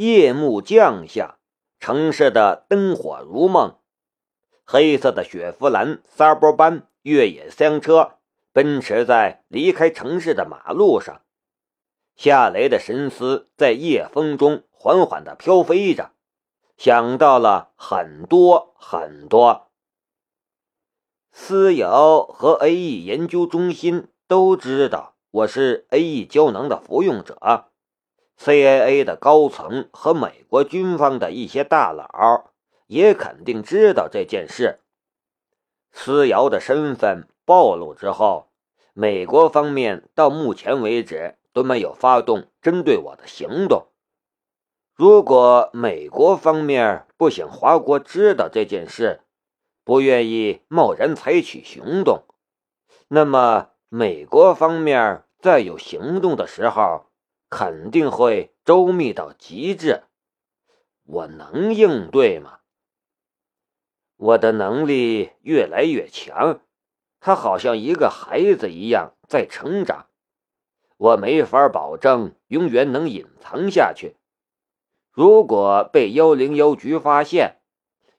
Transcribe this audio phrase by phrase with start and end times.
[0.00, 1.38] 夜幕降下，
[1.80, 3.80] 城市的灯火如梦。
[4.64, 8.18] 黑色的雪佛兰萨博班越野厢车
[8.52, 11.22] 奔驰在离开城市的马路上，
[12.14, 16.12] 夏雷的神思在夜风中缓缓地飘飞着，
[16.76, 19.66] 想到了很多很多。
[21.32, 27.67] 思瑶和 A.E 研究中心都知道我是 A.E 胶囊的服用者。
[28.40, 32.52] CIA 的高层和美国军方的一些大佬
[32.86, 34.78] 也肯定知道这件事。
[35.90, 38.46] 思瑶的身份暴露之后，
[38.94, 43.88] 美国方面到目前为止都没有发动针对我的行动。
[44.94, 49.20] 如果美国方面不想华国知道这件事，
[49.82, 52.22] 不愿意贸然采取行动，
[53.08, 57.07] 那么美国方面在有行动的时候。
[57.50, 60.02] 肯定会周密到极致，
[61.04, 62.58] 我能应对吗？
[64.16, 66.60] 我的能力越来越强，
[67.20, 70.06] 他好像一个孩子一样在成长，
[70.96, 74.16] 我没法保证永远能隐藏下去。
[75.10, 77.60] 如果被幺零幺局发现，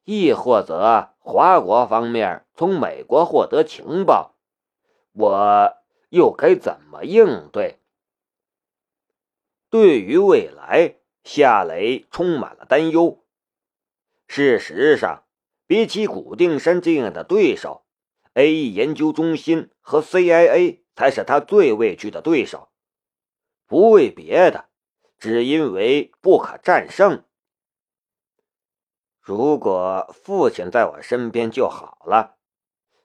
[0.06, 4.36] 亦或者华国方面从美国获得情报，
[5.12, 5.74] 我
[6.10, 7.79] 又该怎么应对？
[9.70, 13.24] 对于未来，夏雷充满了担忧。
[14.28, 15.26] 事实上，
[15.68, 17.86] 比起古定山这样的对手
[18.34, 22.70] ，A.E 研究中心和 CIA 才是他最畏惧的对手。
[23.68, 24.70] 不为别的，
[25.20, 27.24] 只因为不可战胜。
[29.20, 32.38] 如果父亲在我身边就好了，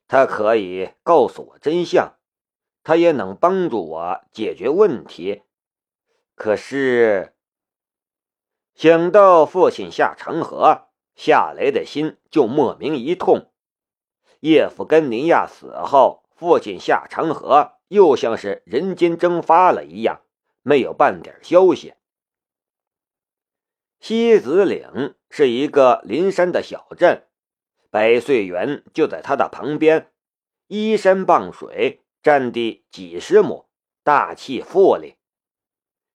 [0.09, 2.17] 他可以告诉我真相，
[2.83, 5.43] 他也能帮助我解决问题。
[6.35, 7.35] 可是，
[8.75, 13.53] 想到父亲下长河，夏雷的心就莫名一痛。
[14.41, 20.23] 叶夫根尼亚死后，父亲下长河，又像是人间蒸发了一样，
[20.63, 21.95] 没有半点消息。
[24.01, 27.27] 西子岭是一个临山的小镇，
[27.91, 30.13] 百岁园就在它的旁边，
[30.67, 33.69] 依山傍水，占地几十亩，
[34.03, 35.15] 大气富丽。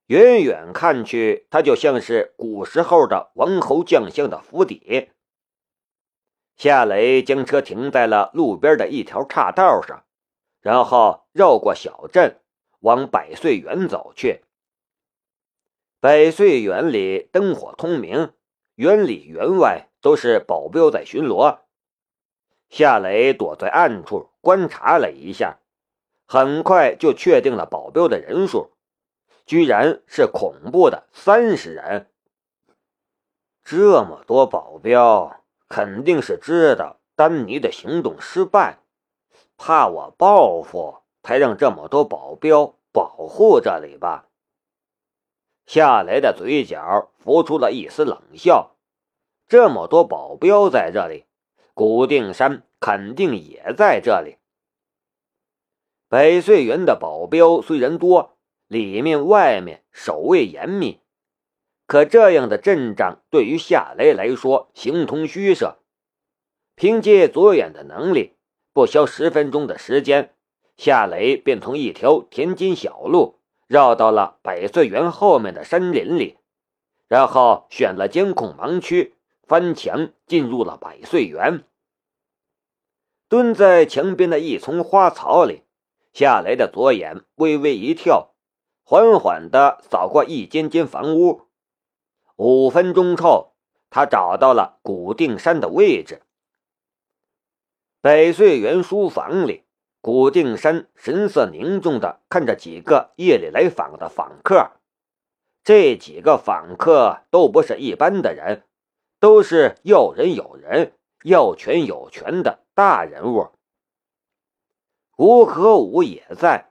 [0.10, 5.12] 远远看去，它就像是古时候的王侯将相的府邸。
[6.56, 10.04] 夏雷将车停在了路边的一条岔道上，
[10.62, 12.42] 然后绕过小镇，
[12.80, 14.42] 往百岁园走去。
[16.00, 18.34] 百岁园里灯火通明，
[18.74, 21.60] 园里园外都是保镖在巡逻。
[22.68, 25.60] 夏雷躲在暗处观察了一下，
[26.26, 28.72] 很快就确定了保镖的人数。
[29.50, 32.08] 居然是恐怖的三十人，
[33.64, 38.78] 这么多保镖，肯定是知道丹尼的行动失败，
[39.58, 44.28] 怕我报复，才让这么多保镖保护这里吧。
[45.66, 48.76] 夏雷的嘴角浮出了一丝冷笑，
[49.48, 51.26] 这么多保镖在这里，
[51.74, 54.38] 古定山肯定也在这里。
[56.08, 58.36] 百岁园的保镖虽然多。
[58.70, 61.00] 里面外面守卫严密，
[61.88, 65.80] 可这样的阵仗对于夏雷来说形同虚设。
[66.76, 68.36] 凭借左眼的能力，
[68.72, 70.36] 不消十分钟的时间，
[70.78, 76.38] 夏雷便从一条田间小路绕到了百岁园后面的山林里，
[77.08, 79.16] 然后选了监控盲区，
[79.48, 81.64] 翻墙进入了百岁园。
[83.28, 85.64] 蹲在墙边的一丛花草里，
[86.14, 88.36] 夏雷的左眼微微一跳。
[88.92, 91.42] 缓缓地扫过一间间房屋，
[92.38, 93.54] 五分钟后，
[93.92, 96.24] 他找到了古定山的位置。
[98.02, 99.64] 百岁园书房里，
[100.02, 104.72] 古定山神色凝重地看着几个夜里来访的访客。
[105.64, 108.64] 这几个访客都不是一般的人，
[109.20, 110.94] 都是要人有人、
[111.24, 113.50] 要权有权的大人物。
[115.16, 116.69] 吴可武也在。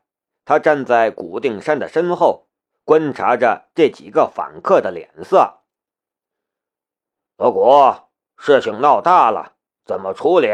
[0.48, 2.48] 他站在古定山的身后，
[2.82, 5.58] 观察着这几个访客的脸色。
[7.36, 8.08] 德国，
[8.38, 10.48] 事情闹大了，怎么处理？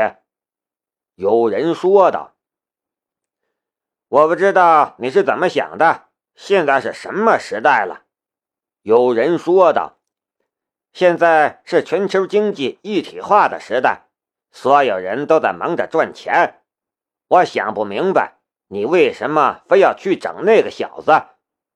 [1.14, 2.34] 有人说道
[4.10, 6.08] ：“我不知道你是怎么想的。
[6.34, 8.02] 现在是什么时代了？”
[8.82, 10.00] 有人说道
[10.92, 14.08] ：“现在是全球经济一体化的时代，
[14.50, 16.64] 所有人都在忙着赚钱。
[17.28, 18.33] 我想不明白。”
[18.68, 21.12] 你为什么非要去整那个小子？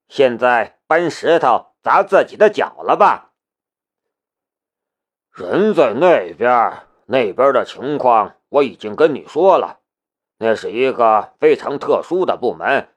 [0.08, 3.32] 现在搬石头砸自己的脚了吧？
[5.31, 9.81] 人在那边，那边的情况我已经跟你说了，
[10.38, 12.88] 那是一个非常特殊的部门，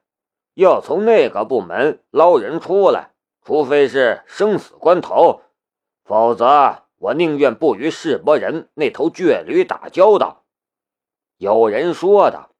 [0.54, 3.10] 要从那个部门捞人出来，
[3.44, 5.42] 除非是生死关头，
[6.04, 10.44] 否则我宁愿不与世伯人那头倔驴打交道。”
[11.36, 12.51] 有人说的。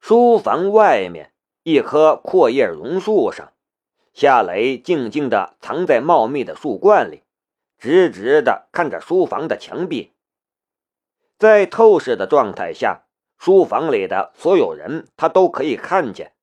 [0.00, 1.32] 书房外面，
[1.62, 3.52] 一棵阔叶榕树上，
[4.12, 7.22] 夏雷静静地藏在茂密的树冠里。
[7.78, 10.12] 直直的看着书房的墙壁，
[11.38, 13.04] 在透视的状态下，
[13.38, 16.34] 书房里的所有人他都可以看见。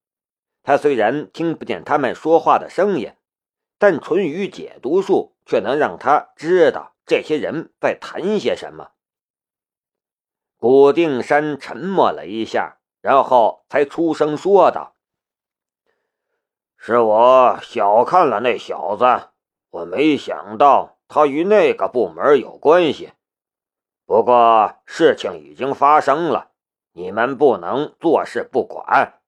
[0.63, 3.13] 他虽然听不见他们说话的声音，
[3.77, 8.91] 但纯语解读术却能让他知道这些人在谈些什么。
[10.57, 14.93] 古定山沉默了一下，然后才出声说道
[16.75, 19.29] ：“是我小看了那小子，
[19.69, 23.13] 我没想到。”他与那个部门有关系，
[24.05, 26.51] 不过事情已经发生了，
[26.91, 29.21] 你们不能坐视不管。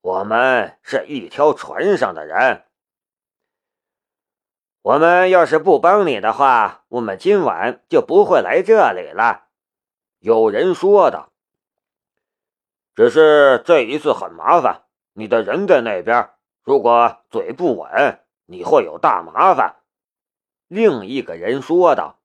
[0.00, 2.64] 我们是一条船上的人，
[4.82, 9.44] 我们要是不帮你的话，我们今晚就不会来这里了。
[10.18, 11.29] 有人说道
[12.94, 16.30] ：“只是这一次很麻烦，你的人在那边，
[16.62, 19.76] 如果嘴不稳，你会有大麻烦。”
[20.68, 22.20] 另一个人说道：“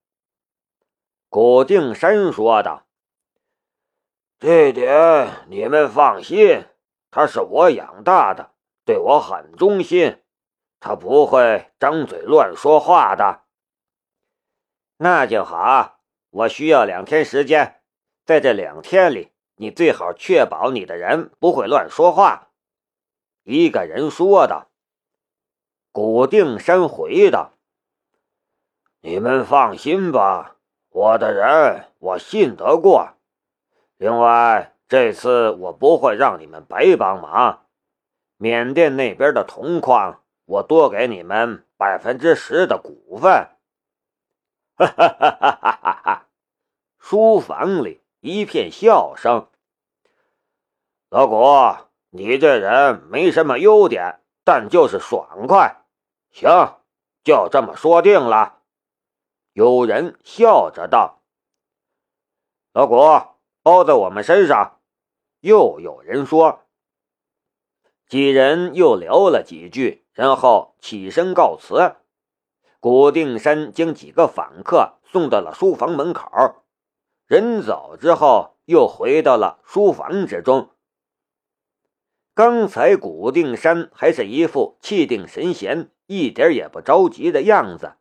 [1.29, 2.85] 古定山说道，
[4.38, 6.65] 这点你们放心，
[7.09, 8.51] 他是我养大的，
[8.85, 10.21] 对我很忠心，
[10.79, 13.41] 他不会张嘴乱说话的。
[14.97, 17.81] 那就好，我需要两天时间，
[18.25, 22.50] 在这两天里，你最好确保你的人不会乱说话。”
[23.44, 24.69] 一个人说道。
[25.92, 27.54] 古定山回道。
[29.02, 30.57] 你们放心吧，
[30.90, 33.13] 我的人我信得过。
[33.98, 37.68] 另外，这次我不会让你们白帮忙。
[38.38, 43.31] 缅甸那边的铜矿，我多给你们百分之十的股份。
[44.75, 46.28] 哈哈哈哈哈哈！
[47.00, 49.48] 书房里一片笑声。
[51.10, 55.86] 老谷，你这人没什么优点，但就是爽快。
[56.31, 56.50] 行，
[57.24, 58.63] 就这么说定了。
[59.54, 61.22] 有人笑着道
[62.74, 62.95] ：“老谷，
[63.62, 64.80] 包在我们身上。”
[65.42, 66.63] 又有人说。
[68.07, 71.95] 几人又聊了几句，然后起身告辞。
[72.80, 76.64] 古定山将几个访客送到了书房门口。
[77.27, 80.69] 人走之后，又回到了书房之中。
[82.36, 87.94] 刚才古定山还是一副气定神闲、一点也不着急的样子。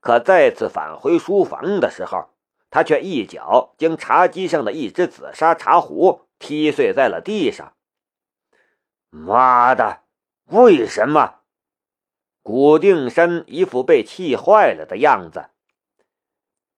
[0.00, 2.28] 可再次返回书房的时候，
[2.70, 7.74] 他却一脚将茶几上的一只紫砂茶壶踢碎在了地上。
[9.10, 10.02] 妈的，
[10.46, 11.40] 为什么？
[12.42, 15.46] 古定山一副被气坏了的样子。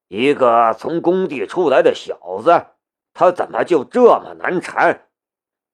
[0.09, 2.67] 一个从工地出来的小子，
[3.13, 5.09] 他怎么就这么难缠？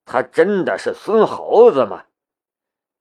[0.05, 2.05] 他真的是孙猴子吗？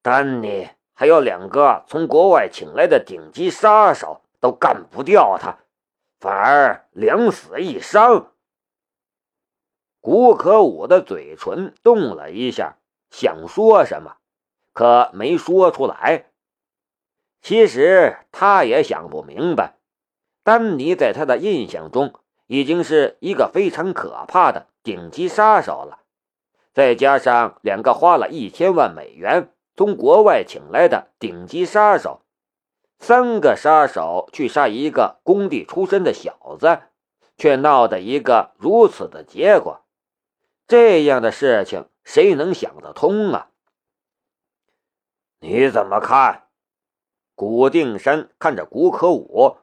[0.02, 4.22] 丹尼还有两个从国外请来的顶级杀手。
[4.42, 5.60] 都干不掉他，
[6.20, 8.34] 反而两死一伤。
[10.00, 12.80] 古可武的嘴唇动了一下，
[13.12, 14.18] 想说什么，
[14.74, 16.32] 可没说出来。
[17.44, 19.78] 其实他也想不明白，
[20.44, 22.14] 丹尼在他的印象中
[22.48, 26.00] 已经是一个非常可怕的顶级杀手了，
[26.74, 32.22] 再加上两个花了一千万美元从国外请来的顶级杀手。
[33.00, 36.82] 三个杀手去杀一个工地出身的小子，
[37.36, 39.82] 却闹得一个如此的结果，
[40.68, 43.50] 这样的事情谁能想得通啊？
[45.40, 46.44] 你怎么看？
[47.34, 49.58] 古定山看着古可武。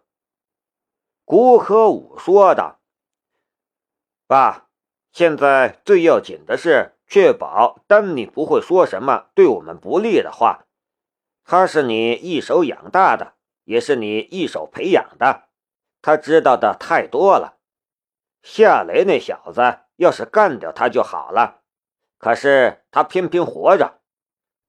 [1.30, 2.80] 古可武说道
[4.26, 4.70] ：“爸，
[5.12, 10.64] 现在最要紧的是确保丹尼不会说什么对我们不利的话。”
[11.44, 15.48] 他是你一手养大的，也是你一手培养的，
[16.00, 17.58] 他知道的太多了。
[18.42, 21.60] 夏雷那小子要是干掉他就好了，
[22.16, 24.00] 可是他偏偏活着。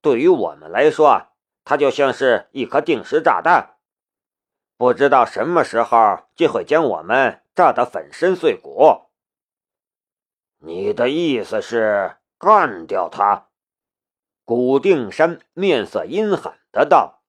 [0.02, 1.28] 对于我们来说，
[1.64, 3.78] 他就像是一颗定时炸弹，
[4.80, 9.10] 不知道什么时候就会将我们炸得粉身碎骨。
[10.60, 13.50] 你的意思是干掉他？
[14.46, 16.54] 古定山面色阴狠。
[16.72, 17.24] 的道：“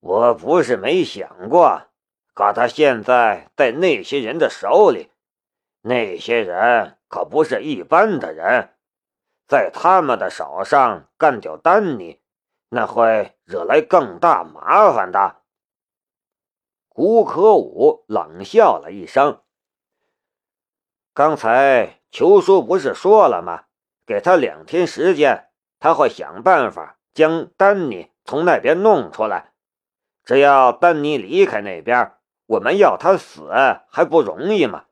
[0.00, 1.84] 我不是没想过，
[2.34, 5.10] 可他现在在那些人的手里，
[5.82, 8.74] 那些人可不是一般的人，
[9.46, 12.20] 在他们的手上干掉丹尼，
[12.70, 15.41] 那会惹来更大麻烦的。
[16.94, 19.40] 胡可武冷笑了一声
[21.14, 23.64] ：“刚才裘叔不是说了吗？
[24.06, 29.52] 给他两天时间，他会想办法将丹尼从那边弄出来。
[30.24, 32.14] 只要丹尼离开那边。”
[32.46, 33.48] 我们要他死
[33.88, 34.84] 还不容易吗？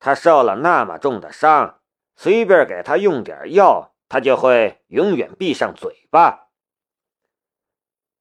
[0.00, 1.78] 他受了那么重的伤，
[2.16, 6.48] 随便给他用点药，他就会永远闭上嘴巴。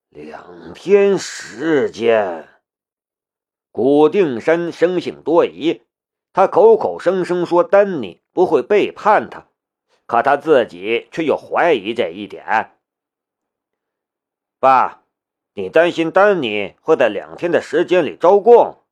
[0.10, 2.50] 两天时间，
[3.72, 5.82] 古定山生性多疑，
[6.34, 9.48] 他口口声声说丹尼不会背叛他，
[10.06, 12.78] 可他自己却又怀疑这一点。
[14.60, 15.00] 爸。
[15.54, 18.86] 你担心丹尼会在两天的时间里招供？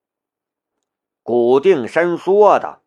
[1.24, 2.82] 古定山说的：“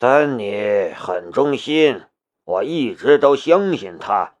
[0.00, 2.02] 丹尼很忠心，
[2.42, 4.34] 我一直都相信他。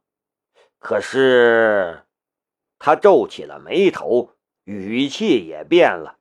[0.80, 2.02] 可是，
[2.80, 4.32] 他皱起了眉头，
[4.64, 6.18] 语气也变了。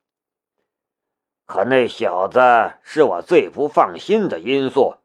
[1.45, 2.39] 可那小子
[2.81, 4.95] 是我最不放心的因素，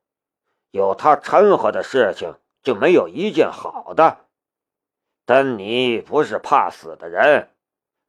[0.70, 4.26] 有他掺和的事情就没有一件好的。”
[5.26, 7.50] 丹尼不是怕死的人，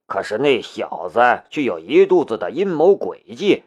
[0.06, 1.20] 可是那小子
[1.50, 3.64] 却有一肚子的阴谋诡计。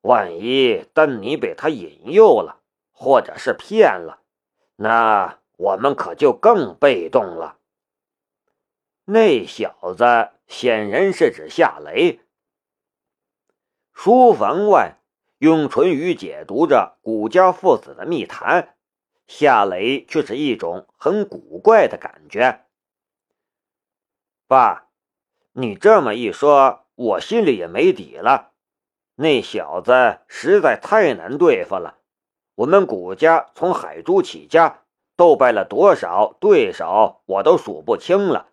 [0.00, 2.60] 万一丹尼被他引诱了，
[2.92, 4.18] 或者是骗了，
[4.76, 7.58] 那我们可就更被动了。
[9.06, 12.20] 那小子显然是指夏雷。
[13.92, 14.96] 书房外，
[15.38, 18.76] 用唇语解读着古家父子的密谈，
[19.26, 22.64] 夏雷却是一种很古怪的感觉。
[24.46, 24.88] 爸，
[25.52, 28.52] 你这么一说，我心里也没底了。
[29.16, 31.98] 那小子实在太难对付了。
[32.54, 34.84] 我们古家从海珠起家，
[35.14, 38.48] 斗败了多少对手，我都数不清了。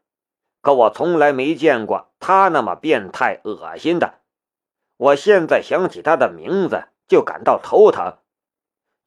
[0.62, 4.20] 可我从来没见过他那么变态恶心的。
[4.98, 8.18] 我现在想起他的名字就感到头疼。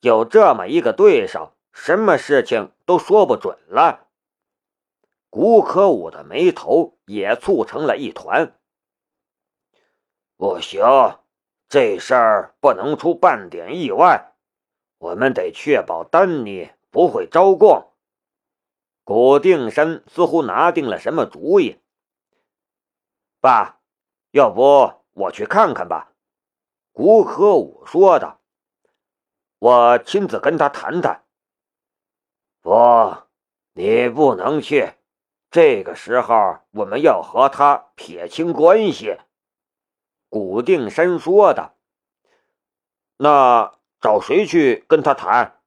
[0.01, 4.09] 有这么一个对手，什么事情都说不准了。
[5.31, 8.55] 古可武的眉头也蹙成了一团。
[10.37, 10.83] 不行，
[11.69, 14.33] 这事儿不能出半点意外，
[14.99, 17.94] 我们得确保丹尼不会招供。
[19.05, 21.79] 古定山似乎拿定了什么主意。
[23.41, 23.79] 爸，
[24.31, 26.13] 要不我去看看吧？
[26.93, 28.41] 古可武说道。
[29.59, 31.25] 我亲自跟他谈谈。
[32.63, 33.17] 不，
[33.75, 34.95] 你不能去。
[35.51, 39.19] 这个时候，我们要和他撇清关系。”
[40.31, 41.75] 古定山说的。
[43.19, 45.61] 那找谁去跟他谈？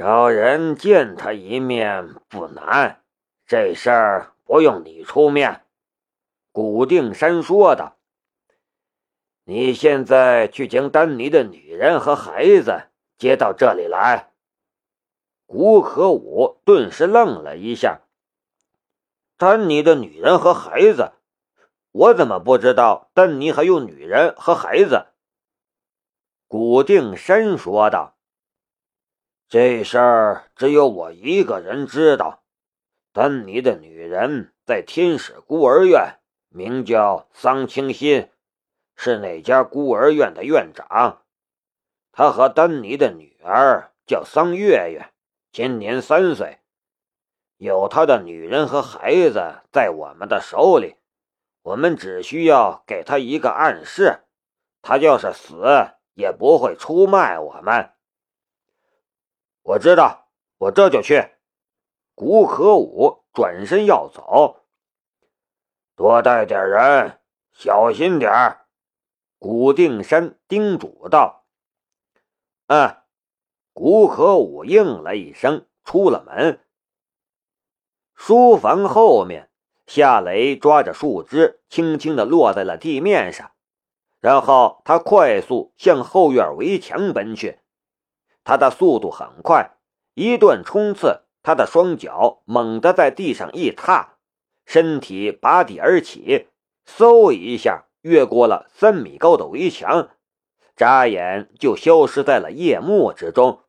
[0.00, 3.02] 找人见他一面不难，
[3.46, 5.66] 这事儿不用你出面。”
[6.52, 7.96] 古定山说的。
[9.44, 12.84] 你现在去将丹尼的女人和孩子
[13.18, 14.30] 接到这里来。”
[15.44, 18.00] 古可武顿时愣了一下。
[19.36, 21.12] 丹尼的女人和孩子，
[21.92, 25.08] 我怎么不知道丹尼还有女人和孩子？
[26.48, 28.16] 古定山说道
[29.50, 32.44] ：“这事儿只有我一个人知道。
[33.12, 38.30] 丹尼的女人在天使孤儿院，名叫桑清心，
[38.94, 41.24] 是那家孤儿院的院长。
[42.12, 45.10] 他和丹尼的女儿叫桑月月。”
[45.50, 46.60] 今年三岁，
[47.56, 50.94] 有他的女人和孩子在我们的手里，
[51.62, 54.20] 我们只需要给他一个暗示，
[54.80, 55.64] 他就是死
[56.14, 57.90] 也不会出卖我们。
[59.62, 61.30] 我知道，我这就去。
[62.14, 64.64] 古可武转身要走，
[65.94, 67.20] 多带点人，
[67.52, 68.66] 小心点儿。
[69.38, 71.46] 古定山叮嘱道
[72.68, 72.96] ：“嗯。”
[73.72, 76.60] 古可武应了一声，出了门。
[78.14, 79.50] 书房后面，
[79.86, 83.52] 夏雷抓着树枝，轻轻地落在了地面上，
[84.18, 87.60] 然后他快速向后院围墙奔去。
[88.50, 89.76] 他的速度很快，
[90.14, 94.16] 一段冲刺，他的双脚猛地在地上一踏，
[94.66, 96.48] 身体拔地而起，
[96.84, 100.08] 嗖一下越过了三米高的围墙。
[100.74, 103.60] 眨眼就消失在了夜幕之中。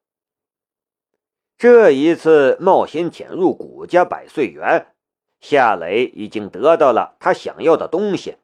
[1.59, 4.95] 这一次冒险潜入古家百岁园，
[5.39, 8.37] 夏磊已经得到了他想要的东西。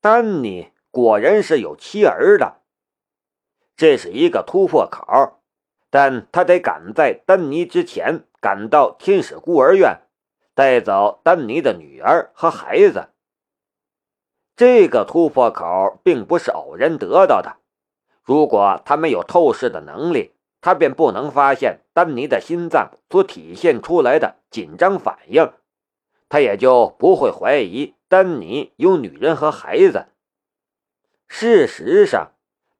[0.00, 2.62] 丹尼果然是有妻儿的，
[3.76, 5.40] 这是一个突破口，
[5.90, 10.02] 但他得赶在丹尼之前赶到天使孤儿院，
[10.54, 13.08] 带走丹尼的女儿和孩子。
[14.56, 17.56] 这个突破口并不是偶然得到的。
[18.22, 25.52] 如果他没有透视的能力，他便不能发现丹尼的心脏所体现出来的紧张反应，
[26.28, 30.06] 他也就不会怀疑丹尼有女人和孩子。
[31.26, 32.30] 事实上，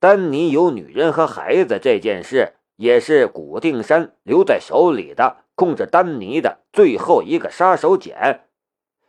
[0.04, 8.40] 丹尼有女人和孩子这件事，也是古定山留在手里的控制丹尼的最后一个杀手锏，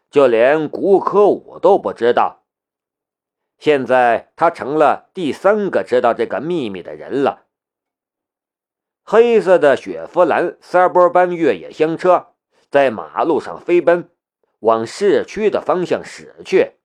[0.09, 2.45] 就连古科武都不知道。
[3.57, 7.47] 现在他成了第三个知道这个秘密的人了。
[9.03, 12.27] 黑色的雪佛兰三波班越野厢车
[12.71, 14.09] 在马路上飞奔，
[14.59, 16.75] 往市区的方向驶去。